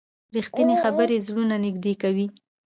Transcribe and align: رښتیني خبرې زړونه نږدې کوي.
رښتیني 0.35 0.75
خبرې 0.83 1.17
زړونه 1.27 1.55
نږدې 1.65 1.93
کوي. 2.01 2.27